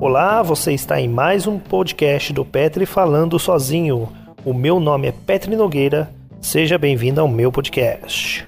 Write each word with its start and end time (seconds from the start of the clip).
Olá, 0.00 0.44
você 0.44 0.72
está 0.72 1.00
em 1.00 1.08
mais 1.08 1.48
um 1.48 1.58
podcast 1.58 2.32
do 2.32 2.44
Petri 2.44 2.86
Falando 2.86 3.36
Sozinho. 3.36 4.08
O 4.44 4.54
meu 4.54 4.78
nome 4.78 5.08
é 5.08 5.12
Petri 5.12 5.56
Nogueira. 5.56 6.08
Seja 6.40 6.78
bem-vindo 6.78 7.20
ao 7.20 7.26
meu 7.26 7.50
podcast. 7.50 8.46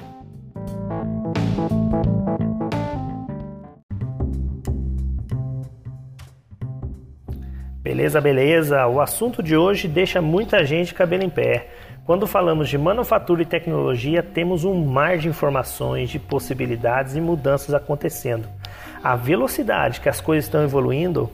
Beleza, 7.82 8.20
beleza. 8.20 8.86
O 8.86 9.00
assunto 9.00 9.42
de 9.42 9.56
hoje 9.56 9.88
deixa 9.88 10.22
muita 10.22 10.64
gente 10.64 10.94
cabelo 10.94 11.24
em 11.24 11.28
pé. 11.28 11.66
Quando 12.06 12.28
falamos 12.28 12.68
de 12.68 12.78
manufatura 12.78 13.42
e 13.42 13.44
tecnologia, 13.44 14.22
temos 14.22 14.62
um 14.62 14.84
mar 14.84 15.18
de 15.18 15.26
informações, 15.26 16.10
de 16.10 16.20
possibilidades 16.20 17.16
e 17.16 17.20
mudanças 17.20 17.74
acontecendo. 17.74 18.59
A 19.02 19.16
velocidade 19.16 20.00
que 20.00 20.08
as 20.08 20.20
coisas 20.20 20.44
estão 20.44 20.62
evoluindo 20.62 21.30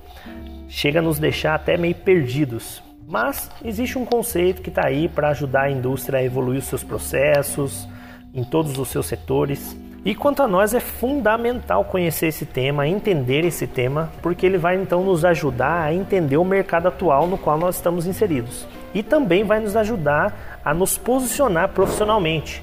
chega 0.68 0.98
a 0.98 1.02
nos 1.02 1.18
deixar 1.18 1.54
até 1.54 1.76
meio 1.76 1.94
perdidos. 1.94 2.82
Mas 3.08 3.50
existe 3.64 3.98
um 3.98 4.04
conceito 4.04 4.62
que 4.62 4.68
está 4.68 4.86
aí 4.86 5.08
para 5.08 5.28
ajudar 5.28 5.62
a 5.62 5.70
indústria 5.70 6.18
a 6.18 6.24
evoluir 6.24 6.58
os 6.58 6.66
seus 6.66 6.82
processos 6.82 7.88
em 8.34 8.42
todos 8.42 8.78
os 8.78 8.88
seus 8.88 9.06
setores. 9.06 9.76
E 10.04 10.14
quanto 10.14 10.42
a 10.42 10.48
nós, 10.48 10.74
é 10.74 10.80
fundamental 10.80 11.84
conhecer 11.84 12.28
esse 12.28 12.46
tema, 12.46 12.86
entender 12.86 13.44
esse 13.44 13.66
tema, 13.66 14.10
porque 14.22 14.46
ele 14.46 14.58
vai 14.58 14.76
então 14.76 15.04
nos 15.04 15.24
ajudar 15.24 15.82
a 15.82 15.94
entender 15.94 16.36
o 16.36 16.44
mercado 16.44 16.88
atual 16.88 17.26
no 17.26 17.38
qual 17.38 17.58
nós 17.58 17.76
estamos 17.76 18.06
inseridos 18.06 18.66
e 18.94 19.02
também 19.02 19.44
vai 19.44 19.60
nos 19.60 19.76
ajudar 19.76 20.60
a 20.64 20.72
nos 20.72 20.96
posicionar 20.96 21.68
profissionalmente. 21.70 22.62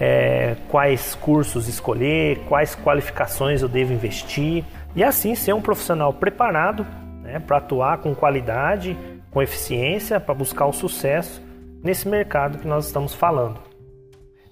É, 0.00 0.56
quais 0.68 1.14
cursos 1.16 1.66
escolher, 1.66 2.38
quais 2.48 2.76
qualificações 2.76 3.62
eu 3.62 3.68
devo 3.68 3.92
investir 3.92 4.64
e 4.94 5.02
assim 5.02 5.34
ser 5.34 5.52
um 5.52 5.60
profissional 5.60 6.12
preparado 6.12 6.86
né, 7.22 7.40
para 7.40 7.58
atuar 7.58 7.98
com 7.98 8.14
qualidade, 8.14 8.96
com 9.30 9.42
eficiência, 9.42 10.20
para 10.20 10.34
buscar 10.34 10.66
o 10.66 10.72
sucesso 10.72 11.42
nesse 11.82 12.08
mercado 12.08 12.58
que 12.58 12.66
nós 12.66 12.86
estamos 12.86 13.14
falando. 13.14 13.60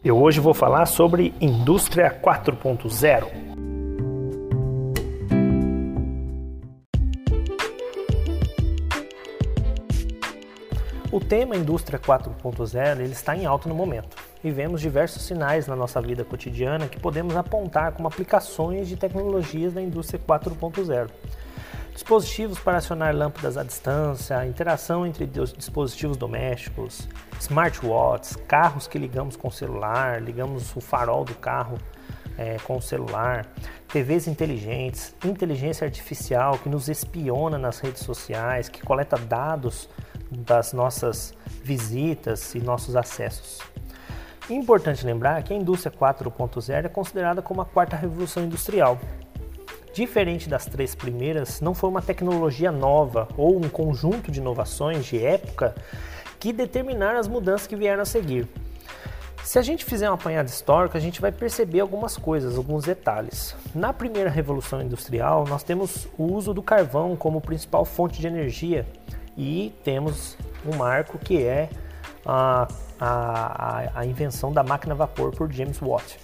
Eu 0.04 0.18
hoje 0.18 0.40
vou 0.40 0.54
falar 0.54 0.86
sobre 0.86 1.34
indústria 1.40 2.10
4.0. 2.10 3.26
O 11.10 11.20
tema 11.20 11.56
Indústria 11.56 11.98
4.0 11.98 13.00
ele 13.00 13.12
está 13.12 13.34
em 13.34 13.46
alta 13.46 13.68
no 13.68 13.74
momento 13.74 14.25
e 14.46 14.50
vemos 14.52 14.80
diversos 14.80 15.24
sinais 15.24 15.66
na 15.66 15.74
nossa 15.74 16.00
vida 16.00 16.24
cotidiana 16.24 16.86
que 16.86 17.00
podemos 17.00 17.34
apontar 17.34 17.90
como 17.90 18.06
aplicações 18.06 18.86
de 18.86 18.94
tecnologias 18.96 19.72
da 19.72 19.82
indústria 19.82 20.20
4.0. 20.24 21.10
Dispositivos 21.92 22.60
para 22.60 22.78
acionar 22.78 23.12
lâmpadas 23.12 23.56
à 23.56 23.64
distância, 23.64 24.46
interação 24.46 25.04
entre 25.04 25.26
dispositivos 25.26 26.16
domésticos, 26.16 27.08
smartwatches, 27.40 28.36
carros 28.46 28.86
que 28.86 28.96
ligamos 28.98 29.34
com 29.34 29.48
o 29.48 29.50
celular, 29.50 30.22
ligamos 30.22 30.76
o 30.76 30.80
farol 30.80 31.24
do 31.24 31.34
carro 31.34 31.76
é, 32.38 32.56
com 32.62 32.76
o 32.76 32.82
celular, 32.82 33.48
TVs 33.88 34.28
inteligentes, 34.28 35.12
inteligência 35.24 35.84
artificial 35.84 36.56
que 36.56 36.68
nos 36.68 36.88
espiona 36.88 37.58
nas 37.58 37.80
redes 37.80 38.04
sociais, 38.04 38.68
que 38.68 38.80
coleta 38.80 39.16
dados 39.16 39.88
das 40.30 40.72
nossas 40.72 41.34
visitas 41.64 42.54
e 42.54 42.60
nossos 42.60 42.94
acessos. 42.94 43.60
Importante 44.48 45.04
lembrar 45.04 45.42
que 45.42 45.52
a 45.52 45.56
indústria 45.56 45.92
4.0 45.92 46.84
é 46.84 46.88
considerada 46.88 47.42
como 47.42 47.60
a 47.60 47.64
quarta 47.64 47.96
revolução 47.96 48.44
industrial. 48.44 48.96
Diferente 49.92 50.48
das 50.48 50.66
três 50.66 50.94
primeiras, 50.94 51.60
não 51.60 51.74
foi 51.74 51.90
uma 51.90 52.00
tecnologia 52.00 52.70
nova 52.70 53.26
ou 53.36 53.56
um 53.56 53.68
conjunto 53.68 54.30
de 54.30 54.38
inovações 54.38 55.04
de 55.04 55.24
época 55.24 55.74
que 56.38 56.52
determinaram 56.52 57.18
as 57.18 57.26
mudanças 57.26 57.66
que 57.66 57.74
vieram 57.74 58.02
a 58.02 58.04
seguir. 58.04 58.46
Se 59.42 59.58
a 59.58 59.62
gente 59.62 59.84
fizer 59.84 60.08
um 60.10 60.14
apanhado 60.14 60.48
histórico, 60.48 60.96
a 60.96 61.00
gente 61.00 61.20
vai 61.20 61.32
perceber 61.32 61.80
algumas 61.80 62.16
coisas, 62.16 62.56
alguns 62.56 62.84
detalhes. 62.84 63.56
Na 63.74 63.92
primeira 63.92 64.30
revolução 64.30 64.80
industrial, 64.80 65.44
nós 65.48 65.64
temos 65.64 66.06
o 66.16 66.24
uso 66.24 66.54
do 66.54 66.62
carvão 66.62 67.16
como 67.16 67.40
principal 67.40 67.84
fonte 67.84 68.20
de 68.20 68.26
energia 68.26 68.86
e 69.36 69.72
temos 69.82 70.36
um 70.64 70.76
marco 70.76 71.18
que 71.18 71.42
é 71.42 71.68
a, 72.26 72.66
a, 73.00 74.00
a 74.00 74.06
invenção 74.06 74.52
da 74.52 74.62
máquina 74.62 74.94
a 74.94 74.96
vapor 74.96 75.30
por 75.30 75.50
James 75.52 75.80
Watt. 75.80 76.18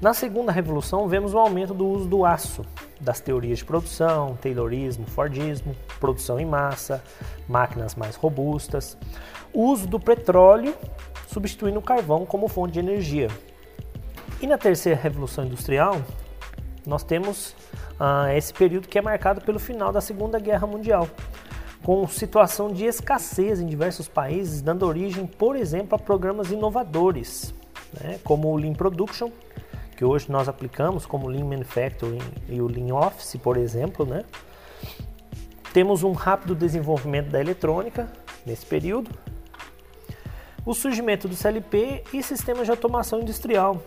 Na 0.00 0.12
segunda 0.12 0.50
revolução, 0.50 1.06
vemos 1.06 1.32
o 1.32 1.38
aumento 1.38 1.72
do 1.72 1.86
uso 1.86 2.08
do 2.08 2.24
aço, 2.24 2.64
das 3.00 3.20
teorias 3.20 3.58
de 3.58 3.64
produção, 3.64 4.36
Taylorismo, 4.40 5.06
Fordismo, 5.06 5.76
produção 6.00 6.40
em 6.40 6.46
massa, 6.46 7.02
máquinas 7.48 7.94
mais 7.94 8.16
robustas, 8.16 8.96
o 9.52 9.66
uso 9.66 9.86
do 9.86 10.00
petróleo 10.00 10.74
substituindo 11.26 11.78
o 11.78 11.82
carvão 11.82 12.26
como 12.26 12.48
fonte 12.48 12.72
de 12.72 12.80
energia. 12.80 13.28
E 14.40 14.46
na 14.46 14.58
terceira 14.58 15.00
revolução 15.00 15.44
industrial, 15.44 16.02
nós 16.86 17.04
temos 17.04 17.54
ah, 17.98 18.34
esse 18.34 18.52
período 18.52 18.88
que 18.88 18.98
é 18.98 19.02
marcado 19.02 19.40
pelo 19.40 19.58
final 19.58 19.92
da 19.92 20.00
Segunda 20.00 20.38
Guerra 20.38 20.66
Mundial, 20.66 21.08
com 21.84 22.06
situação 22.06 22.68
de 22.68 22.84
escassez 22.84 23.60
em 23.60 23.66
diversos 23.66 24.08
países, 24.08 24.62
dando 24.62 24.86
origem, 24.86 25.26
por 25.26 25.56
exemplo, 25.56 25.96
a 25.96 25.98
programas 25.98 26.50
inovadores, 26.50 27.52
né, 28.00 28.18
como 28.22 28.48
o 28.48 28.56
Lean 28.56 28.72
Production, 28.72 29.30
que 29.96 30.04
hoje 30.04 30.30
nós 30.30 30.48
aplicamos 30.48 31.04
como 31.04 31.28
Lean 31.28 31.44
Manufacturing 31.44 32.20
e 32.48 32.60
o 32.60 32.66
Lean 32.66 32.94
Office, 32.94 33.36
por 33.36 33.56
exemplo. 33.56 34.06
Né. 34.06 34.24
Temos 35.72 36.02
um 36.02 36.12
rápido 36.12 36.54
desenvolvimento 36.54 37.30
da 37.30 37.40
eletrônica 37.40 38.10
nesse 38.46 38.64
período, 38.64 39.10
o 40.64 40.74
surgimento 40.74 41.26
do 41.26 41.34
CLP 41.34 42.04
e 42.12 42.22
sistemas 42.22 42.66
de 42.66 42.70
automação 42.70 43.20
industrial. 43.20 43.82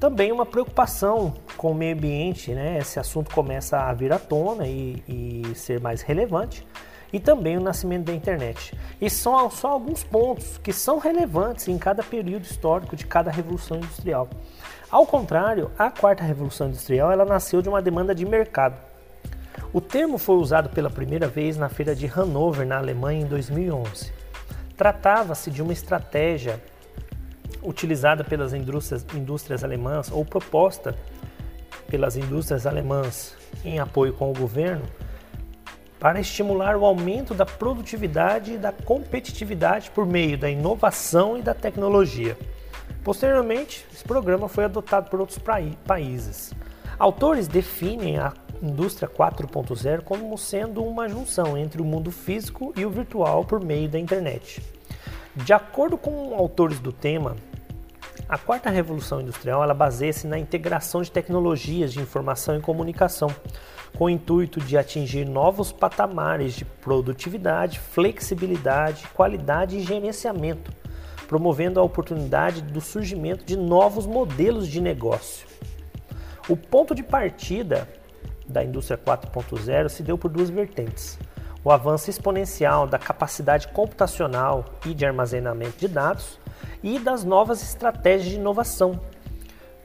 Também 0.00 0.32
uma 0.32 0.44
preocupação 0.44 1.34
com 1.56 1.70
o 1.70 1.74
meio 1.74 1.96
ambiente, 1.96 2.52
né? 2.52 2.78
esse 2.78 2.98
assunto 2.98 3.32
começa 3.32 3.78
a 3.78 3.94
vir 3.94 4.12
à 4.12 4.18
tona 4.18 4.66
e, 4.66 5.02
e 5.08 5.54
ser 5.54 5.80
mais 5.80 6.02
relevante 6.02 6.66
e 7.14 7.20
também 7.20 7.56
o 7.56 7.60
nascimento 7.60 8.06
da 8.06 8.12
internet. 8.12 8.76
E 9.00 9.08
são 9.08 9.48
só 9.48 9.68
alguns 9.68 10.02
pontos 10.02 10.58
que 10.58 10.72
são 10.72 10.98
relevantes 10.98 11.68
em 11.68 11.78
cada 11.78 12.02
período 12.02 12.42
histórico 12.42 12.96
de 12.96 13.06
cada 13.06 13.30
revolução 13.30 13.76
industrial. 13.76 14.28
Ao 14.90 15.06
contrário, 15.06 15.70
a 15.78 15.92
quarta 15.92 16.24
revolução 16.24 16.66
industrial 16.66 17.12
ela 17.12 17.24
nasceu 17.24 17.62
de 17.62 17.68
uma 17.68 17.80
demanda 17.80 18.12
de 18.16 18.26
mercado. 18.26 18.76
O 19.72 19.80
termo 19.80 20.18
foi 20.18 20.34
usado 20.34 20.70
pela 20.70 20.90
primeira 20.90 21.28
vez 21.28 21.56
na 21.56 21.68
feira 21.68 21.94
de 21.94 22.04
Hannover, 22.04 22.66
na 22.66 22.78
Alemanha, 22.78 23.20
em 23.20 23.26
2011. 23.26 24.12
Tratava-se 24.76 25.52
de 25.52 25.62
uma 25.62 25.72
estratégia 25.72 26.60
utilizada 27.62 28.24
pelas 28.24 28.52
indústrias, 28.52 29.06
indústrias 29.14 29.62
alemãs 29.62 30.10
ou 30.10 30.24
proposta 30.24 30.96
pelas 31.86 32.16
indústrias 32.16 32.66
alemãs 32.66 33.36
em 33.64 33.78
apoio 33.78 34.12
com 34.14 34.32
o 34.32 34.34
governo 34.34 34.84
para 36.04 36.20
estimular 36.20 36.76
o 36.76 36.84
aumento 36.84 37.32
da 37.32 37.46
produtividade 37.46 38.52
e 38.52 38.58
da 38.58 38.70
competitividade 38.70 39.90
por 39.90 40.04
meio 40.04 40.36
da 40.36 40.50
inovação 40.50 41.38
e 41.38 41.40
da 41.40 41.54
tecnologia. 41.54 42.36
Posteriormente, 43.02 43.86
esse 43.90 44.04
programa 44.04 44.46
foi 44.46 44.66
adotado 44.66 45.08
por 45.08 45.18
outros 45.18 45.38
países. 45.86 46.52
Autores 46.98 47.48
definem 47.48 48.18
a 48.18 48.34
indústria 48.62 49.08
4.0 49.08 50.02
como 50.02 50.36
sendo 50.36 50.84
uma 50.84 51.08
junção 51.08 51.56
entre 51.56 51.80
o 51.80 51.86
mundo 51.86 52.10
físico 52.10 52.74
e 52.76 52.84
o 52.84 52.90
virtual 52.90 53.42
por 53.42 53.64
meio 53.64 53.88
da 53.88 53.98
internet. 53.98 54.62
De 55.34 55.54
acordo 55.54 55.96
com 55.96 56.34
autores 56.34 56.80
do 56.80 56.92
tema, 56.92 57.34
a 58.28 58.38
quarta 58.38 58.70
revolução 58.70 59.20
industrial 59.20 59.62
ela 59.62 59.74
baseia-se 59.74 60.26
na 60.26 60.38
integração 60.38 61.02
de 61.02 61.10
tecnologias 61.10 61.92
de 61.92 62.00
informação 62.00 62.56
e 62.56 62.60
comunicação, 62.60 63.28
com 63.98 64.04
o 64.04 64.10
intuito 64.10 64.60
de 64.60 64.78
atingir 64.78 65.26
novos 65.26 65.70
patamares 65.70 66.54
de 66.54 66.64
produtividade, 66.64 67.78
flexibilidade, 67.78 69.06
qualidade 69.08 69.76
e 69.76 69.82
gerenciamento, 69.82 70.72
promovendo 71.28 71.78
a 71.78 71.82
oportunidade 71.82 72.62
do 72.62 72.80
surgimento 72.80 73.44
de 73.44 73.56
novos 73.56 74.06
modelos 74.06 74.68
de 74.68 74.80
negócio. 74.80 75.46
O 76.48 76.56
ponto 76.56 76.94
de 76.94 77.02
partida 77.02 77.88
da 78.48 78.64
indústria 78.64 78.98
4.0 78.98 79.88
se 79.88 80.02
deu 80.02 80.16
por 80.16 80.30
duas 80.30 80.48
vertentes. 80.48 81.18
O 81.62 81.70
avanço 81.70 82.10
exponencial 82.10 82.86
da 82.86 82.98
capacidade 82.98 83.68
computacional 83.68 84.64
e 84.84 84.92
de 84.92 85.06
armazenamento 85.06 85.78
de 85.78 85.88
dados 85.88 86.38
e 86.82 86.98
das 86.98 87.24
novas 87.24 87.62
estratégias 87.62 88.30
de 88.30 88.36
inovação, 88.36 89.00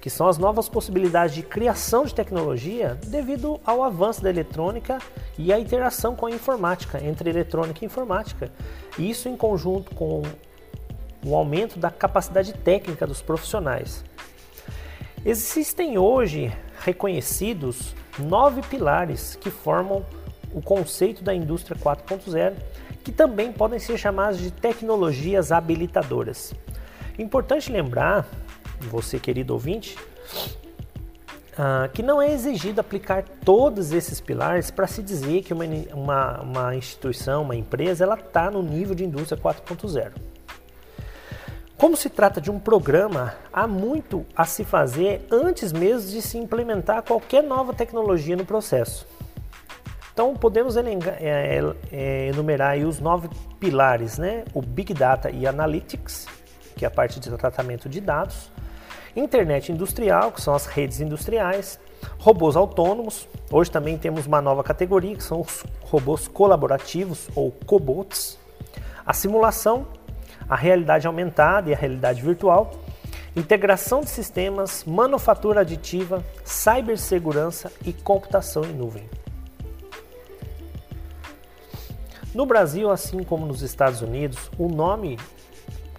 que 0.01 0.09
são 0.09 0.27
as 0.27 0.37
novas 0.37 0.69
possibilidades 0.69 1.35
de 1.35 1.43
criação 1.43 2.05
de 2.05 2.15
tecnologia 2.15 2.97
devido 3.07 3.59
ao 3.65 3.83
avanço 3.83 4.21
da 4.21 4.29
eletrônica 4.29 4.99
e 5.37 5.51
a 5.51 5.59
interação 5.59 6.15
com 6.15 6.25
a 6.25 6.31
informática, 6.31 7.03
entre 7.03 7.29
eletrônica 7.29 7.83
e 7.83 7.85
informática. 7.85 8.51
Isso 8.97 9.27
em 9.27 9.35
conjunto 9.35 9.93
com 9.93 10.21
o 11.25 11.35
aumento 11.35 11.77
da 11.77 11.91
capacidade 11.91 12.53
técnica 12.53 13.05
dos 13.05 13.21
profissionais. 13.21 14.03
Existem 15.25 15.97
hoje 15.97 16.51
reconhecidos 16.79 17.93
nove 18.17 18.61
pilares 18.61 19.35
que 19.35 19.49
formam 19.49 20.05
o 20.53 20.61
conceito 20.61 21.23
da 21.23 21.33
indústria 21.33 21.77
4.0, 21.77 22.55
que 23.09 23.15
também 23.15 23.51
podem 23.51 23.79
ser 23.79 23.97
chamadas 23.97 24.37
de 24.37 24.51
tecnologias 24.51 25.51
habilitadoras. 25.51 26.53
Importante 27.17 27.71
lembrar, 27.71 28.27
você 28.81 29.17
querido 29.17 29.51
ouvinte, 29.53 29.97
uh, 31.53 31.89
que 31.91 32.03
não 32.03 32.21
é 32.21 32.31
exigido 32.31 32.79
aplicar 32.79 33.23
todos 33.43 33.91
esses 33.91 34.21
pilares 34.21 34.69
para 34.69 34.85
se 34.85 35.01
dizer 35.01 35.41
que 35.41 35.51
uma, 35.51 35.65
uma, 35.91 36.41
uma 36.41 36.75
instituição, 36.75 37.41
uma 37.41 37.55
empresa, 37.55 38.03
ela 38.03 38.13
está 38.13 38.51
no 38.51 38.61
nível 38.61 38.93
de 38.93 39.03
indústria 39.03 39.41
4.0. 39.41 40.11
Como 41.75 41.97
se 41.97 42.11
trata 42.11 42.39
de 42.39 42.51
um 42.51 42.59
programa, 42.59 43.33
há 43.51 43.65
muito 43.65 44.23
a 44.35 44.45
se 44.45 44.63
fazer 44.63 45.25
antes 45.31 45.73
mesmo 45.73 46.11
de 46.11 46.21
se 46.21 46.37
implementar 46.37 47.01
qualquer 47.01 47.41
nova 47.41 47.73
tecnologia 47.73 48.35
no 48.35 48.45
processo. 48.45 49.07
Então 50.19 50.33
podemos 50.33 50.75
é, 50.75 50.81
é, 51.93 52.27
enumerar 52.27 52.77
os 52.79 52.99
nove 52.99 53.29
pilares, 53.57 54.17
né? 54.17 54.43
O 54.53 54.61
Big 54.61 54.93
Data 54.93 55.31
e 55.31 55.47
Analytics, 55.47 56.27
que 56.75 56.83
é 56.83 56.89
a 56.89 56.91
parte 56.91 57.21
de 57.21 57.29
tratamento 57.29 57.87
de 57.87 58.01
dados, 58.01 58.51
internet 59.15 59.71
industrial, 59.71 60.33
que 60.33 60.41
são 60.41 60.53
as 60.53 60.65
redes 60.65 60.99
industriais, 60.99 61.79
robôs 62.17 62.57
autônomos. 62.57 63.29
Hoje 63.49 63.71
também 63.71 63.97
temos 63.97 64.25
uma 64.25 64.41
nova 64.41 64.61
categoria, 64.61 65.15
que 65.15 65.23
são 65.23 65.39
os 65.39 65.63
robôs 65.83 66.27
colaborativos 66.27 67.29
ou 67.33 67.53
cobots. 67.65 68.37
A 69.05 69.13
simulação, 69.13 69.87
a 70.49 70.55
realidade 70.57 71.07
aumentada 71.07 71.69
e 71.69 71.73
a 71.73 71.77
realidade 71.77 72.21
virtual, 72.21 72.71
integração 73.37 74.01
de 74.01 74.09
sistemas, 74.09 74.83
manufatura 74.83 75.61
aditiva, 75.61 76.21
cibersegurança 76.43 77.71
e 77.85 77.93
computação 77.93 78.65
em 78.65 78.73
nuvem. 78.73 79.07
No 82.39 82.45
Brasil, 82.45 82.89
assim 82.89 83.21
como 83.21 83.45
nos 83.45 83.61
Estados 83.61 84.01
Unidos, 84.01 84.49
o 84.57 84.69
nome 84.69 85.19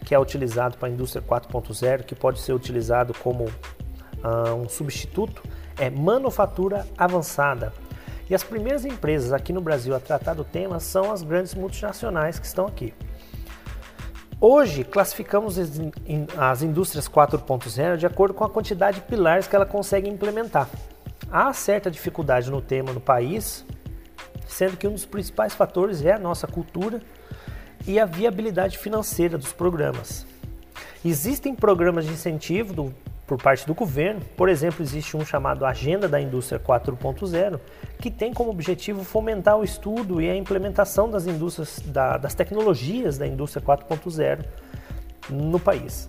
que 0.06 0.14
é 0.14 0.18
utilizado 0.18 0.78
para 0.78 0.88
a 0.88 0.90
indústria 0.90 1.22
4.0, 1.22 2.02
que 2.04 2.14
pode 2.14 2.40
ser 2.40 2.54
utilizado 2.54 3.12
como 3.12 3.44
uh, 3.44 4.54
um 4.56 4.66
substituto, 4.66 5.42
é 5.78 5.90
manufatura 5.90 6.86
avançada. 6.96 7.74
E 8.30 8.34
as 8.34 8.42
primeiras 8.42 8.86
empresas 8.86 9.34
aqui 9.34 9.52
no 9.52 9.60
Brasil 9.60 9.94
a 9.94 10.00
tratar 10.00 10.32
do 10.32 10.42
tema 10.42 10.80
são 10.80 11.12
as 11.12 11.22
grandes 11.22 11.54
multinacionais 11.54 12.38
que 12.38 12.46
estão 12.46 12.66
aqui. 12.66 12.94
Hoje, 14.40 14.82
classificamos 14.82 15.58
as 16.38 16.62
indústrias 16.62 17.06
4.0 17.06 17.98
de 17.98 18.06
acordo 18.06 18.32
com 18.32 18.44
a 18.44 18.48
quantidade 18.48 19.00
de 19.00 19.06
pilares 19.06 19.46
que 19.46 19.54
ela 19.54 19.66
consegue 19.66 20.08
implementar. 20.08 20.70
Há 21.30 21.52
certa 21.52 21.90
dificuldade 21.90 22.50
no 22.50 22.62
tema 22.62 22.94
no 22.94 23.00
país, 23.00 23.62
sendo 24.50 24.76
que 24.76 24.86
um 24.86 24.92
dos 24.92 25.06
principais 25.06 25.54
fatores 25.54 26.04
é 26.04 26.12
a 26.12 26.18
nossa 26.18 26.46
cultura 26.46 27.00
e 27.86 27.98
a 27.98 28.04
viabilidade 28.04 28.76
financeira 28.76 29.38
dos 29.38 29.52
programas. 29.52 30.26
Existem 31.04 31.54
programas 31.54 32.04
de 32.04 32.12
incentivo 32.12 32.74
do, 32.74 32.94
por 33.26 33.40
parte 33.40 33.66
do 33.66 33.74
governo, 33.74 34.20
por 34.36 34.48
exemplo, 34.48 34.82
existe 34.82 35.16
um 35.16 35.24
chamado 35.24 35.64
Agenda 35.64 36.08
da 36.08 36.20
Indústria 36.20 36.60
4.0, 36.60 37.58
que 37.98 38.10
tem 38.10 38.34
como 38.34 38.50
objetivo 38.50 39.04
fomentar 39.04 39.56
o 39.56 39.64
estudo 39.64 40.20
e 40.20 40.28
a 40.28 40.36
implementação 40.36 41.10
das 41.10 41.26
indústrias, 41.26 41.80
da, 41.86 42.18
das 42.18 42.34
tecnologias 42.34 43.16
da 43.16 43.26
indústria 43.26 43.64
4.0 43.64 44.44
no 45.30 45.58
país. 45.58 46.08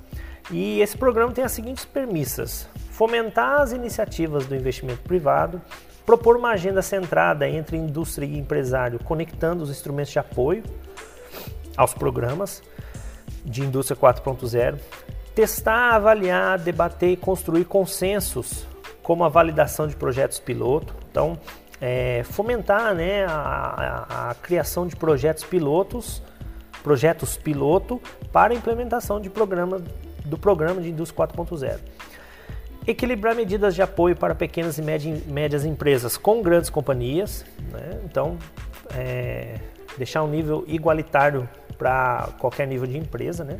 E 0.50 0.82
esse 0.82 0.98
programa 0.98 1.32
tem 1.32 1.44
as 1.44 1.52
seguintes 1.52 1.86
premissas: 1.86 2.68
fomentar 2.90 3.62
as 3.62 3.72
iniciativas 3.72 4.46
do 4.46 4.56
investimento 4.56 5.02
privado, 5.04 5.62
propor 6.12 6.36
uma 6.36 6.50
agenda 6.50 6.82
centrada 6.82 7.48
entre 7.48 7.78
indústria 7.78 8.26
e 8.26 8.38
empresário, 8.38 9.00
conectando 9.02 9.64
os 9.64 9.70
instrumentos 9.70 10.12
de 10.12 10.20
apoio, 10.20 10.62
aos 11.78 11.94
programas 11.94 12.62
de 13.46 13.62
indústria 13.62 13.96
4.0, 13.96 14.78
testar, 15.34 15.96
avaliar, 15.96 16.60
debater 16.60 17.12
e 17.12 17.16
construir 17.16 17.64
consensos, 17.64 18.68
como 19.02 19.24
a 19.24 19.30
validação 19.30 19.88
de 19.88 19.96
projetos 19.96 20.38
piloto. 20.38 20.94
Então, 21.10 21.40
é, 21.80 22.24
fomentar 22.26 22.94
né, 22.94 23.24
a, 23.26 23.32
a, 23.32 24.32
a, 24.32 24.36
criação 24.36 24.86
de 24.86 24.98
projetos 24.98 25.46
pilotos, 25.46 26.22
projetos 26.84 27.38
piloto 27.38 28.02
para 28.34 28.54
implementação 28.54 29.18
de 29.22 29.30
programa, 29.30 29.82
do 30.26 30.38
programa 30.38 30.82
de 30.82 30.90
indústria 30.90 31.26
4.0. 31.26 31.80
Equilibrar 32.86 33.36
medidas 33.36 33.76
de 33.76 33.82
apoio 33.82 34.16
para 34.16 34.34
pequenas 34.34 34.78
e 34.78 34.82
médias 34.82 35.66
empresas 35.66 36.18
com 36.18 36.42
grandes 36.42 36.70
companhias. 36.70 37.46
Né? 37.72 38.02
Então, 38.06 38.38
é, 38.96 39.60
deixar 39.98 40.24
um 40.24 40.28
nível 40.28 40.64
igualitário 40.68 41.48
para 41.78 42.30
qualquer 42.40 42.68
nível 42.68 42.88
de 42.88 42.98
empresa, 42.98 43.44
né? 43.44 43.60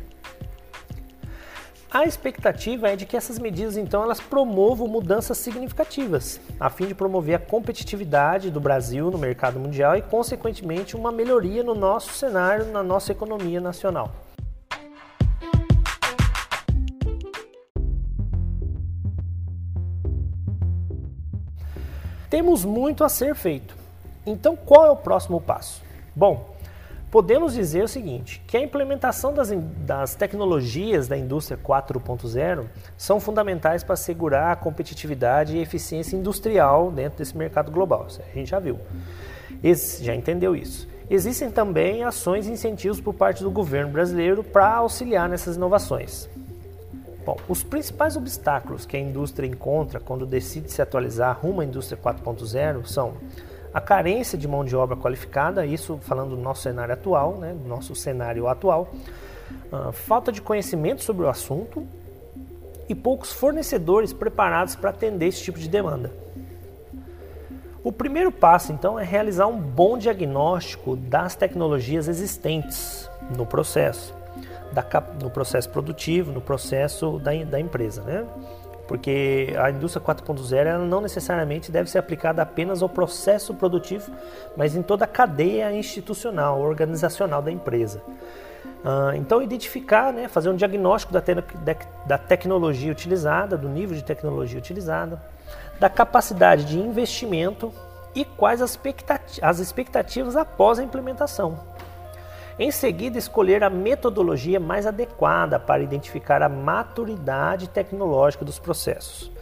A 1.94 2.04
expectativa 2.04 2.88
é 2.88 2.96
de 2.96 3.04
que 3.04 3.18
essas 3.18 3.38
medidas 3.38 3.76
então 3.76 4.02
elas 4.02 4.18
promovam 4.18 4.88
mudanças 4.88 5.36
significativas, 5.36 6.40
a 6.58 6.70
fim 6.70 6.86
de 6.86 6.94
promover 6.94 7.34
a 7.34 7.38
competitividade 7.38 8.50
do 8.50 8.58
Brasil 8.58 9.10
no 9.10 9.18
mercado 9.18 9.60
mundial 9.60 9.94
e 9.94 10.00
consequentemente 10.00 10.96
uma 10.96 11.12
melhoria 11.12 11.62
no 11.62 11.74
nosso 11.74 12.14
cenário, 12.14 12.64
na 12.72 12.82
nossa 12.82 13.12
economia 13.12 13.60
nacional. 13.60 14.10
Temos 22.32 22.64
muito 22.64 23.04
a 23.04 23.10
ser 23.10 23.34
feito. 23.34 23.76
Então, 24.24 24.56
qual 24.56 24.86
é 24.86 24.90
o 24.90 24.96
próximo 24.96 25.38
passo? 25.38 25.82
Bom, 26.16 26.56
podemos 27.10 27.52
dizer 27.52 27.84
o 27.84 27.88
seguinte, 27.88 28.42
que 28.46 28.56
a 28.56 28.60
implementação 28.62 29.34
das, 29.34 29.50
das 29.84 30.14
tecnologias 30.14 31.06
da 31.06 31.14
indústria 31.14 31.58
4.0 31.62 32.64
são 32.96 33.20
fundamentais 33.20 33.84
para 33.84 33.92
assegurar 33.92 34.50
a 34.50 34.56
competitividade 34.56 35.58
e 35.58 35.60
eficiência 35.60 36.16
industrial 36.16 36.90
dentro 36.90 37.18
desse 37.18 37.36
mercado 37.36 37.70
global. 37.70 38.06
A 38.18 38.34
gente 38.34 38.48
já 38.48 38.58
viu, 38.58 38.80
Esse, 39.62 40.02
já 40.02 40.14
entendeu 40.14 40.56
isso. 40.56 40.88
Existem 41.10 41.50
também 41.50 42.02
ações 42.02 42.46
e 42.46 42.52
incentivos 42.52 42.98
por 42.98 43.12
parte 43.12 43.42
do 43.42 43.50
governo 43.50 43.92
brasileiro 43.92 44.42
para 44.42 44.76
auxiliar 44.76 45.28
nessas 45.28 45.56
inovações. 45.56 46.30
Bom, 47.24 47.36
os 47.48 47.62
principais 47.62 48.16
obstáculos 48.16 48.84
que 48.84 48.96
a 48.96 49.00
indústria 49.00 49.46
encontra 49.46 50.00
quando 50.00 50.26
decide 50.26 50.72
se 50.72 50.82
atualizar 50.82 51.38
rumo 51.40 51.60
à 51.60 51.64
indústria 51.64 51.98
4.0 52.02 52.84
são 52.84 53.14
a 53.72 53.80
carência 53.80 54.36
de 54.36 54.48
mão 54.48 54.64
de 54.64 54.74
obra 54.74 54.96
qualificada, 54.96 55.64
isso 55.64 55.98
falando 56.02 56.36
do 56.36 56.42
nosso 56.42 56.62
cenário 56.62 56.92
atual, 56.92 57.36
né, 57.36 57.54
do 57.54 57.66
nosso 57.66 57.94
cenário 57.94 58.48
atual, 58.48 58.92
uh, 59.72 59.92
falta 59.92 60.32
de 60.32 60.42
conhecimento 60.42 61.02
sobre 61.02 61.24
o 61.24 61.28
assunto 61.28 61.86
e 62.88 62.94
poucos 62.94 63.32
fornecedores 63.32 64.12
preparados 64.12 64.74
para 64.74 64.90
atender 64.90 65.26
esse 65.26 65.42
tipo 65.42 65.58
de 65.58 65.68
demanda. 65.68 66.12
O 67.84 67.90
primeiro 67.90 68.30
passo, 68.30 68.72
então, 68.72 68.98
é 68.98 69.04
realizar 69.04 69.46
um 69.46 69.58
bom 69.58 69.96
diagnóstico 69.96 70.94
das 70.94 71.34
tecnologias 71.34 72.06
existentes 72.06 73.08
no 73.36 73.46
processo, 73.46 74.14
da, 74.72 74.84
no 75.20 75.30
processo 75.30 75.68
produtivo, 75.68 76.32
no 76.32 76.40
processo 76.40 77.18
da, 77.18 77.32
da 77.44 77.60
empresa. 77.60 78.02
Né? 78.02 78.26
porque 78.92 79.54
a 79.58 79.70
indústria 79.70 80.04
4.0 80.04 80.78
não 80.86 81.00
necessariamente 81.00 81.72
deve 81.72 81.88
ser 81.88 81.96
aplicada 81.96 82.42
apenas 82.42 82.82
ao 82.82 82.90
processo 82.90 83.54
produtivo, 83.54 84.12
mas 84.54 84.76
em 84.76 84.82
toda 84.82 85.06
a 85.06 85.08
cadeia 85.08 85.72
institucional, 85.72 86.60
organizacional 86.60 87.40
da 87.40 87.50
empresa. 87.50 88.02
Uh, 88.84 89.14
então, 89.14 89.40
identificar, 89.40 90.12
né, 90.12 90.28
fazer 90.28 90.50
um 90.50 90.56
diagnóstico 90.56 91.12
da, 91.12 91.22
te 91.22 91.32
da 92.04 92.18
tecnologia 92.18 92.92
utilizada, 92.92 93.56
do 93.56 93.68
nível 93.68 93.96
de 93.96 94.04
tecnologia 94.04 94.58
utilizada, 94.58 95.22
da 95.80 95.88
capacidade 95.88 96.64
de 96.64 96.78
investimento 96.78 97.72
e 98.14 98.24
quais 98.24 98.60
as, 98.60 98.78
as 99.40 99.58
expectativas 99.58 100.36
após 100.36 100.78
a 100.78 100.82
implementação. 100.82 101.58
Em 102.62 102.70
seguida, 102.70 103.18
escolher 103.18 103.64
a 103.64 103.68
metodologia 103.68 104.60
mais 104.60 104.86
adequada 104.86 105.58
para 105.58 105.82
identificar 105.82 106.42
a 106.42 106.48
maturidade 106.48 107.68
tecnológica 107.68 108.44
dos 108.44 108.60
processos. 108.60 109.32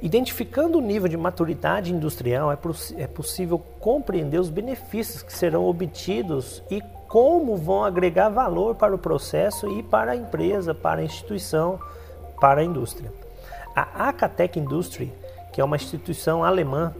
Identificando 0.00 0.78
o 0.78 0.80
nível 0.80 1.06
de 1.06 1.16
maturidade 1.18 1.92
industrial, 1.92 2.50
é, 2.50 2.56
é 2.96 3.06
possível 3.06 3.58
compreender 3.78 4.40
os 4.40 4.48
benefícios 4.48 5.22
que 5.22 5.30
serão 5.30 5.66
obtidos 5.66 6.62
e 6.70 6.82
como 7.06 7.54
vão 7.54 7.84
agregar 7.84 8.30
valor 8.30 8.76
para 8.76 8.94
o 8.94 8.98
processo 8.98 9.70
e 9.70 9.82
para 9.82 10.12
a 10.12 10.16
empresa, 10.16 10.74
para 10.74 11.02
a 11.02 11.04
instituição, 11.04 11.78
para 12.40 12.62
a 12.62 12.64
indústria. 12.64 13.12
A 13.76 14.08
Acatec 14.08 14.58
Industry, 14.58 15.12
que 15.52 15.60
é 15.60 15.64
uma 15.64 15.76
instituição 15.76 16.42
alemã, 16.42 16.94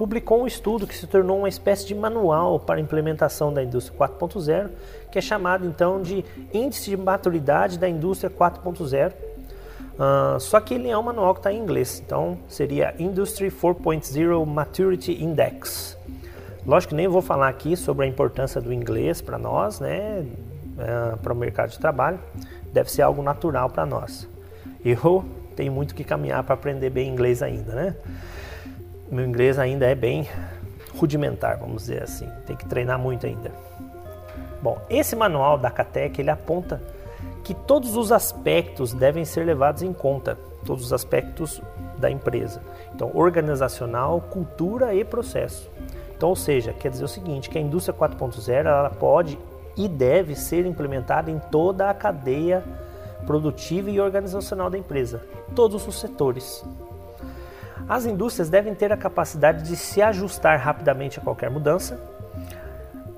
publicou 0.00 0.44
um 0.44 0.46
estudo 0.46 0.86
que 0.86 0.96
se 0.96 1.06
tornou 1.06 1.36
uma 1.36 1.48
espécie 1.50 1.86
de 1.86 1.94
manual 1.94 2.58
para 2.58 2.76
a 2.76 2.80
implementação 2.80 3.52
da 3.52 3.62
indústria 3.62 3.98
4.0, 3.98 4.70
que 5.12 5.18
é 5.18 5.20
chamado 5.20 5.66
então 5.66 6.00
de 6.00 6.24
Índice 6.54 6.88
de 6.88 6.96
Maturidade 6.96 7.78
da 7.78 7.86
Indústria 7.86 8.30
4.0. 8.30 9.12
Uh, 9.12 10.40
só 10.40 10.58
que 10.58 10.72
ele 10.72 10.88
é 10.88 10.96
um 10.96 11.02
manual 11.02 11.34
que 11.34 11.40
está 11.40 11.52
em 11.52 11.58
inglês, 11.58 12.02
então 12.02 12.38
seria 12.48 12.94
Industry 12.98 13.50
4.0 13.50 14.46
Maturity 14.46 15.22
Index. 15.22 15.98
Lógico 16.66 16.92
que 16.92 16.96
nem 16.96 17.06
vou 17.06 17.20
falar 17.20 17.48
aqui 17.50 17.76
sobre 17.76 18.06
a 18.06 18.08
importância 18.08 18.58
do 18.58 18.72
inglês 18.72 19.20
para 19.20 19.36
nós, 19.36 19.80
né, 19.80 20.24
é, 20.78 21.16
para 21.16 21.30
o 21.34 21.36
mercado 21.36 21.72
de 21.72 21.78
trabalho. 21.78 22.18
Deve 22.72 22.90
ser 22.90 23.02
algo 23.02 23.20
natural 23.22 23.68
para 23.68 23.84
nós. 23.84 24.26
Eu 24.82 25.26
tenho 25.54 25.70
muito 25.70 25.94
que 25.94 26.04
caminhar 26.04 26.42
para 26.42 26.54
aprender 26.54 26.88
bem 26.88 27.06
inglês 27.06 27.42
ainda, 27.42 27.74
né? 27.74 27.96
Meu 29.10 29.26
inglês 29.26 29.58
ainda 29.58 29.86
é 29.86 29.94
bem 29.94 30.28
rudimentar, 30.96 31.58
vamos 31.58 31.82
dizer 31.82 32.02
assim. 32.02 32.28
Tem 32.46 32.54
que 32.54 32.66
treinar 32.66 32.96
muito 32.96 33.26
ainda. 33.26 33.50
Bom, 34.62 34.78
esse 34.88 35.16
manual 35.16 35.58
da 35.58 35.68
Catec 35.68 36.20
ele 36.20 36.30
aponta 36.30 36.80
que 37.42 37.52
todos 37.52 37.96
os 37.96 38.12
aspectos 38.12 38.92
devem 38.92 39.24
ser 39.24 39.44
levados 39.44 39.82
em 39.82 39.92
conta, 39.92 40.38
todos 40.64 40.84
os 40.84 40.92
aspectos 40.92 41.60
da 41.98 42.08
empresa. 42.08 42.62
Então, 42.94 43.10
organizacional, 43.12 44.20
cultura 44.20 44.94
e 44.94 45.04
processo. 45.04 45.68
Então, 46.16 46.28
ou 46.28 46.36
seja, 46.36 46.72
quer 46.72 46.90
dizer 46.90 47.04
o 47.04 47.08
seguinte, 47.08 47.50
que 47.50 47.58
a 47.58 47.60
indústria 47.60 47.96
4.0 47.96 48.66
ela 48.66 48.90
pode 48.90 49.36
e 49.76 49.88
deve 49.88 50.36
ser 50.36 50.66
implementada 50.66 51.30
em 51.32 51.38
toda 51.50 51.90
a 51.90 51.94
cadeia 51.94 52.62
produtiva 53.26 53.90
e 53.90 54.00
organizacional 54.00 54.70
da 54.70 54.78
empresa, 54.78 55.22
todos 55.54 55.86
os 55.88 55.98
setores. 55.98 56.64
As 57.90 58.06
indústrias 58.06 58.48
devem 58.48 58.72
ter 58.72 58.92
a 58.92 58.96
capacidade 58.96 59.64
de 59.64 59.74
se 59.74 60.00
ajustar 60.00 60.56
rapidamente 60.60 61.18
a 61.18 61.22
qualquer 61.22 61.50
mudança, 61.50 62.00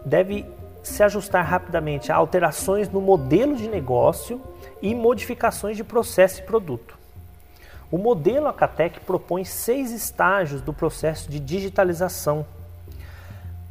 deve 0.02 0.47
se 0.83 1.02
ajustar 1.02 1.45
rapidamente 1.45 2.11
a 2.11 2.17
alterações 2.17 2.88
no 2.88 2.99
modelo 2.99 3.55
de 3.55 3.69
negócio 3.69 4.41
e 4.81 4.95
modificações 4.95 5.76
de 5.76 5.85
processo 5.85 6.41
e 6.41 6.45
produto. 6.45 6.97
O 7.91 7.99
modelo 7.99 8.49
Acatec 8.49 9.00
propõe 9.00 9.45
seis 9.45 9.91
estágios 9.91 10.62
do 10.62 10.73
processo 10.73 11.31
de 11.31 11.38
digitalização, 11.38 12.47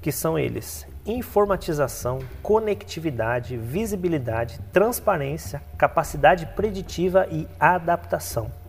que 0.04 0.12
são 0.12 0.38
eles: 0.38 0.86
informatização, 1.04 2.20
conectividade, 2.44 3.58
visibilidade, 3.58 4.60
transparência, 4.72 5.64
capacidade 5.80 6.46
preditiva 6.56 7.26
e 7.32 7.48
adaptação. 7.60 8.61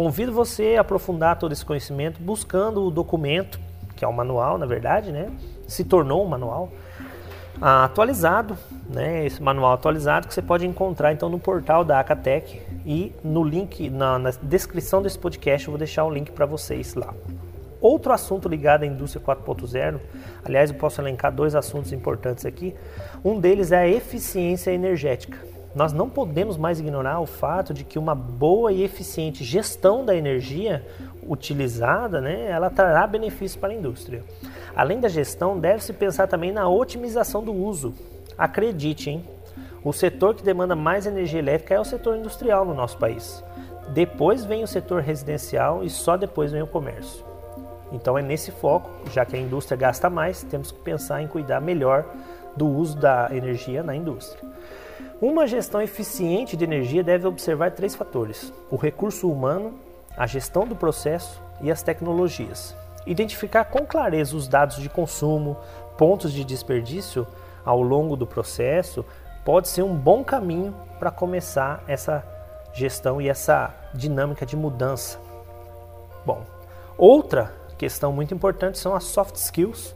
Convido 0.00 0.32
você 0.32 0.76
a 0.78 0.80
aprofundar 0.80 1.38
todo 1.38 1.52
esse 1.52 1.62
conhecimento 1.62 2.22
buscando 2.22 2.82
o 2.82 2.90
documento, 2.90 3.60
que 3.94 4.02
é 4.02 4.08
o 4.08 4.12
manual, 4.14 4.56
na 4.56 4.64
verdade, 4.64 5.12
né? 5.12 5.30
Se 5.68 5.84
tornou 5.84 6.24
um 6.24 6.26
manual 6.26 6.72
atualizado, 7.60 8.56
né? 8.88 9.26
Esse 9.26 9.42
manual 9.42 9.74
atualizado 9.74 10.26
que 10.26 10.32
você 10.32 10.40
pode 10.40 10.66
encontrar 10.66 11.12
então 11.12 11.28
no 11.28 11.38
portal 11.38 11.84
da 11.84 12.00
Acatec 12.00 12.62
e 12.86 13.12
no 13.22 13.44
link 13.44 13.90
na, 13.90 14.18
na 14.18 14.30
descrição 14.42 15.02
desse 15.02 15.18
podcast 15.18 15.68
eu 15.68 15.72
vou 15.72 15.78
deixar 15.78 16.04
o 16.04 16.10
link 16.10 16.30
para 16.30 16.46
vocês 16.46 16.94
lá. 16.94 17.12
Outro 17.78 18.14
assunto 18.14 18.48
ligado 18.48 18.84
à 18.84 18.86
indústria 18.86 19.22
4.0, 19.22 20.00
aliás, 20.42 20.70
eu 20.70 20.76
posso 20.78 21.02
elencar 21.02 21.30
dois 21.30 21.54
assuntos 21.54 21.92
importantes 21.92 22.46
aqui. 22.46 22.74
Um 23.22 23.38
deles 23.38 23.70
é 23.70 23.80
a 23.80 23.86
eficiência 23.86 24.70
energética. 24.70 25.59
Nós 25.74 25.92
não 25.92 26.10
podemos 26.10 26.56
mais 26.56 26.80
ignorar 26.80 27.20
o 27.20 27.26
fato 27.26 27.72
de 27.72 27.84
que 27.84 27.98
uma 27.98 28.14
boa 28.14 28.72
e 28.72 28.82
eficiente 28.82 29.44
gestão 29.44 30.04
da 30.04 30.16
energia 30.16 30.84
utilizada, 31.26 32.20
né, 32.20 32.50
ela 32.50 32.70
trará 32.70 33.06
benefícios 33.06 33.56
para 33.56 33.70
a 33.72 33.74
indústria. 33.74 34.24
Além 34.74 34.98
da 34.98 35.08
gestão, 35.08 35.58
deve-se 35.58 35.92
pensar 35.92 36.26
também 36.26 36.50
na 36.50 36.68
otimização 36.68 37.44
do 37.44 37.52
uso. 37.52 37.94
Acredite, 38.36 39.10
hein? 39.10 39.24
O 39.84 39.92
setor 39.92 40.34
que 40.34 40.42
demanda 40.42 40.74
mais 40.74 41.06
energia 41.06 41.38
elétrica 41.38 41.74
é 41.74 41.80
o 41.80 41.84
setor 41.84 42.16
industrial 42.16 42.64
no 42.64 42.74
nosso 42.74 42.98
país. 42.98 43.42
Depois 43.90 44.44
vem 44.44 44.62
o 44.62 44.68
setor 44.68 45.02
residencial 45.02 45.84
e 45.84 45.90
só 45.90 46.16
depois 46.16 46.52
vem 46.52 46.62
o 46.62 46.66
comércio. 46.66 47.24
Então 47.92 48.18
é 48.18 48.22
nesse 48.22 48.50
foco, 48.50 48.90
já 49.10 49.24
que 49.24 49.36
a 49.36 49.40
indústria 49.40 49.76
gasta 49.76 50.10
mais, 50.10 50.42
temos 50.42 50.70
que 50.70 50.78
pensar 50.80 51.22
em 51.22 51.28
cuidar 51.28 51.60
melhor 51.60 52.04
do 52.56 52.66
uso 52.66 52.98
da 52.98 53.28
energia 53.32 53.82
na 53.82 53.94
indústria. 53.94 54.40
Uma 55.20 55.46
gestão 55.46 55.82
eficiente 55.82 56.56
de 56.56 56.64
energia 56.64 57.04
deve 57.04 57.26
observar 57.26 57.72
três 57.72 57.94
fatores: 57.94 58.50
o 58.70 58.76
recurso 58.76 59.30
humano, 59.30 59.78
a 60.16 60.26
gestão 60.26 60.66
do 60.66 60.74
processo 60.74 61.42
e 61.60 61.70
as 61.70 61.82
tecnologias. 61.82 62.74
Identificar 63.06 63.66
com 63.66 63.84
clareza 63.84 64.34
os 64.34 64.48
dados 64.48 64.76
de 64.76 64.88
consumo, 64.88 65.58
pontos 65.98 66.32
de 66.32 66.42
desperdício 66.42 67.26
ao 67.66 67.82
longo 67.82 68.16
do 68.16 68.26
processo 68.26 69.04
pode 69.44 69.68
ser 69.68 69.82
um 69.82 69.94
bom 69.94 70.24
caminho 70.24 70.74
para 70.98 71.10
começar 71.10 71.84
essa 71.86 72.24
gestão 72.72 73.20
e 73.20 73.28
essa 73.28 73.74
dinâmica 73.92 74.46
de 74.46 74.56
mudança. 74.56 75.18
Bom, 76.24 76.44
outra 76.96 77.52
questão 77.76 78.10
muito 78.10 78.32
importante 78.32 78.78
são 78.78 78.94
as 78.94 79.04
soft 79.04 79.34
skills, 79.36 79.94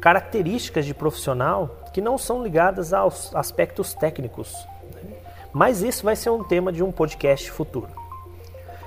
características 0.00 0.84
de 0.84 0.94
profissional 0.94 1.76
que 1.92 2.00
não 2.00 2.18
são 2.18 2.42
ligadas 2.42 2.92
aos 2.92 3.34
aspectos 3.34 3.94
técnicos. 3.94 4.54
Né? 4.94 5.16
Mas 5.52 5.82
isso 5.82 6.04
vai 6.04 6.16
ser 6.16 6.30
um 6.30 6.44
tema 6.44 6.72
de 6.72 6.82
um 6.82 6.92
podcast 6.92 7.50
futuro. 7.50 7.88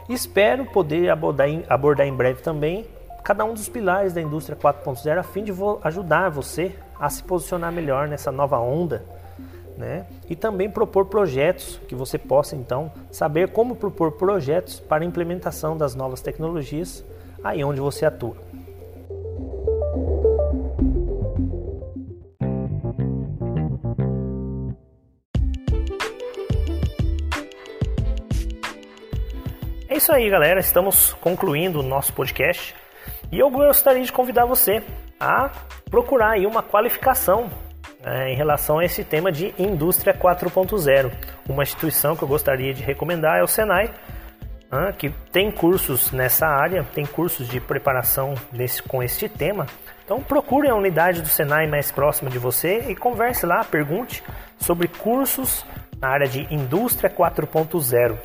Espero 0.07 0.65
poder 0.65 1.09
abordar 1.09 1.47
em, 1.47 1.63
abordar 1.69 2.07
em 2.07 2.13
breve 2.13 2.41
também 2.41 2.87
cada 3.23 3.45
um 3.45 3.53
dos 3.53 3.69
pilares 3.69 4.13
da 4.13 4.21
indústria 4.21 4.57
4.0 4.57 5.19
a 5.19 5.23
fim 5.23 5.43
de 5.43 5.53
ajudar 5.83 6.29
você 6.29 6.75
a 6.99 7.09
se 7.09 7.23
posicionar 7.23 7.71
melhor 7.71 8.07
nessa 8.07 8.31
nova 8.31 8.57
onda. 8.57 9.05
Né? 9.77 10.05
E 10.27 10.35
também 10.35 10.69
propor 10.69 11.05
projetos 11.05 11.79
que 11.87 11.95
você 11.95 12.17
possa 12.17 12.55
então 12.55 12.91
saber 13.11 13.49
como 13.51 13.75
propor 13.75 14.13
projetos 14.13 14.79
para 14.79 15.05
implementação 15.05 15.77
das 15.77 15.95
novas 15.95 16.21
tecnologias 16.21 17.05
aí 17.43 17.63
onde 17.63 17.79
você 17.79 18.05
atua. 18.05 18.35
É 29.89 29.98
isso 29.98 30.12
aí, 30.13 30.29
galera. 30.29 30.60
Estamos 30.60 31.13
concluindo 31.13 31.79
o 31.79 31.84
nosso 31.84 32.13
podcast 32.13 32.75
e 33.31 33.39
eu 33.39 33.50
gostaria 33.50 34.03
de 34.03 34.12
convidar 34.12 34.46
você 34.46 34.84
a 35.19 35.50
procurar 35.89 36.34
aí 36.34 36.46
uma 36.46 36.62
qualificação 36.62 37.50
né, 38.00 38.31
em 38.31 38.36
relação 38.36 38.77
a 38.77 38.86
esse 38.86 39.03
tema 39.03 39.31
de 39.31 39.51
indústria 39.58 40.13
4.0. 40.13 41.12
Uma 41.50 41.63
instituição 41.63 42.15
que 42.15 42.22
eu 42.22 42.27
gostaria 42.27 42.72
de 42.72 42.84
recomendar 42.84 43.39
é 43.39 43.43
o 43.43 43.48
Senai 43.48 43.91
que 45.00 45.10
tem 45.31 45.51
cursos 45.51 46.12
nessa 46.12 46.46
área, 46.46 46.86
tem 46.93 47.03
cursos 47.03 47.48
de 47.48 47.60
preparação 47.60 48.36
desse, 48.51 48.84
com 48.84 49.01
este 49.01 49.27
tema. 49.27 49.65
Então 50.05 50.22
procure 50.22 50.69
a 50.69 50.75
unidade 50.75 51.24
do 51.24 51.27
Senai 51.27 51.65
mais 51.65 51.91
próxima 51.91 52.29
de 52.29 52.38
você 52.38 52.86
e 52.89 52.96
converse 52.96 53.43
lá, 53.43 53.63
pergunte 53.63 54.24
sobre 54.60 54.88
cursos 54.88 55.65
na 56.00 56.10
área 56.10 56.27
de 56.27 56.48
Indústria 56.53 57.10
4.0. 57.10 58.19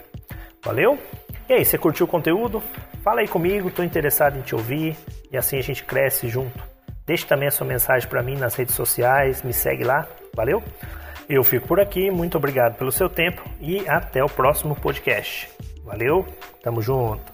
Valeu? 0.63 0.99
E 1.49 1.53
aí, 1.53 1.65
você 1.65 1.77
curtiu 1.77 2.07
o 2.07 2.09
conteúdo? 2.09 2.63
Fala 3.03 3.21
aí 3.21 3.29
comigo, 3.29 3.69
estou 3.69 3.85
interessado 3.85 4.39
em 4.39 4.43
te 4.43 4.55
ouvir 4.55 4.97
e 5.31 5.37
assim 5.37 5.59
a 5.59 5.63
gente 5.63 5.85
cresce 5.85 6.29
junto. 6.29 6.59
Deixe 7.07 7.27
também 7.27 7.49
a 7.49 7.51
sua 7.51 7.67
mensagem 7.67 8.09
para 8.09 8.23
mim 8.23 8.37
nas 8.37 8.55
redes 8.55 8.75
sociais, 8.75 9.43
me 9.43 9.53
segue 9.53 9.85
lá, 9.85 10.09
valeu? 10.35 10.63
Eu 11.29 11.45
fico 11.45 11.67
por 11.67 11.81
aqui, 11.81 12.11
muito 12.11 12.39
obrigado 12.39 12.77
pelo 12.77 12.91
seu 12.91 13.09
tempo 13.11 13.43
e 13.61 13.87
até 13.89 14.25
o 14.25 14.29
próximo 14.29 14.75
podcast. 14.75 15.51
Valeu, 15.85 16.27
tamo 16.63 16.81
junto. 16.81 17.34